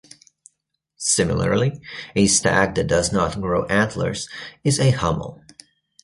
[0.97, 1.79] Similarly,
[2.15, 4.27] a stag that does not grow antlers
[4.63, 5.43] is a hummel.